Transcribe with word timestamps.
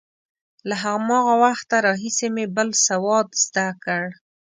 له 0.69 0.75
هماغه 0.83 1.33
وخته 1.43 1.75
راهیسې 1.87 2.27
مې 2.35 2.45
بل 2.55 2.69
سواد 2.87 3.27
زده 3.45 3.67
کړ. 3.83 4.03